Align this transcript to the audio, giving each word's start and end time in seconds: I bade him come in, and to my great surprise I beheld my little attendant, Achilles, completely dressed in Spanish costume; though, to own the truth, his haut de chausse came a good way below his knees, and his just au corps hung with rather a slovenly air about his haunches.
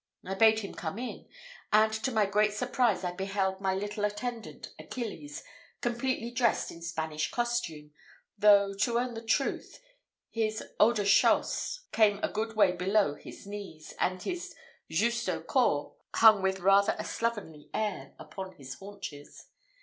I 0.25 0.33
bade 0.33 0.61
him 0.61 0.73
come 0.73 0.97
in, 0.97 1.27
and 1.71 1.93
to 1.93 2.11
my 2.11 2.25
great 2.25 2.53
surprise 2.53 3.03
I 3.03 3.11
beheld 3.11 3.61
my 3.61 3.75
little 3.75 4.03
attendant, 4.03 4.73
Achilles, 4.79 5.43
completely 5.79 6.31
dressed 6.31 6.71
in 6.71 6.81
Spanish 6.81 7.29
costume; 7.29 7.91
though, 8.35 8.73
to 8.73 8.97
own 8.97 9.13
the 9.13 9.21
truth, 9.21 9.79
his 10.31 10.63
haut 10.79 10.95
de 10.95 11.05
chausse 11.05 11.81
came 11.91 12.19
a 12.23 12.31
good 12.31 12.55
way 12.55 12.71
below 12.71 13.13
his 13.13 13.45
knees, 13.45 13.93
and 13.99 14.23
his 14.23 14.55
just 14.89 15.29
au 15.29 15.39
corps 15.39 15.95
hung 16.15 16.41
with 16.41 16.61
rather 16.61 16.95
a 16.97 17.05
slovenly 17.05 17.69
air 17.71 18.15
about 18.17 18.55
his 18.55 18.73
haunches. 18.79 19.49